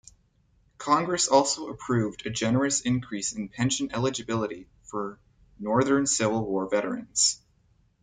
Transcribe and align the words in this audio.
Congress 0.79 1.27
also 1.27 1.67
approved 1.67 2.25
a 2.25 2.31
generous 2.31 2.81
increase 2.81 3.33
in 3.33 3.47
pension 3.49 3.91
eligibility 3.93 4.67
for 4.81 5.19
Northern 5.59 6.07
Civil 6.07 6.43
War 6.43 6.67
veterans. 6.67 7.39